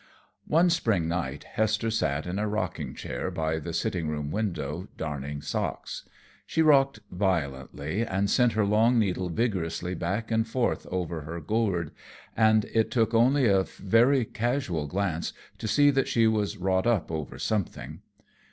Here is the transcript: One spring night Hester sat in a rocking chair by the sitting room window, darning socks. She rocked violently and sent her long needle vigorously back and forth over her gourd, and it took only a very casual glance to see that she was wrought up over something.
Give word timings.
One 0.47 0.71
spring 0.71 1.07
night 1.07 1.43
Hester 1.43 1.91
sat 1.91 2.25
in 2.25 2.39
a 2.39 2.47
rocking 2.47 2.95
chair 2.95 3.29
by 3.29 3.59
the 3.59 3.71
sitting 3.71 4.07
room 4.07 4.31
window, 4.31 4.87
darning 4.97 5.43
socks. 5.43 6.09
She 6.47 6.63
rocked 6.63 7.01
violently 7.11 8.01
and 8.03 8.27
sent 8.27 8.53
her 8.53 8.65
long 8.65 8.97
needle 8.97 9.29
vigorously 9.29 9.93
back 9.93 10.31
and 10.31 10.47
forth 10.47 10.87
over 10.87 11.21
her 11.21 11.39
gourd, 11.39 11.91
and 12.35 12.65
it 12.73 12.89
took 12.89 13.13
only 13.13 13.45
a 13.47 13.61
very 13.61 14.25
casual 14.25 14.87
glance 14.87 15.33
to 15.59 15.67
see 15.67 15.91
that 15.91 16.07
she 16.07 16.25
was 16.25 16.57
wrought 16.57 16.87
up 16.87 17.11
over 17.11 17.37
something. 17.37 18.01